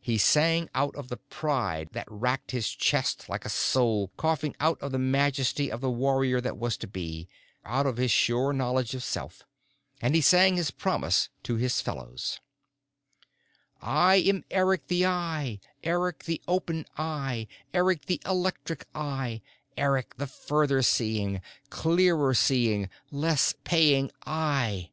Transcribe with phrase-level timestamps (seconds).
[0.00, 4.80] He sang out of the pride that racked his chest like a soul coughing, out
[4.80, 7.28] of the majesty of the warrior that was to be,
[7.64, 9.42] out of his sure knowledge of self.
[10.00, 12.38] And he sang his promise to his fellows:
[13.82, 19.42] I am Eric the Eye, Eric the Open Eye, Eric the Electric Eye,
[19.76, 24.90] Eric the Further Seeing, Clearer Seeing, Less Paying Eye.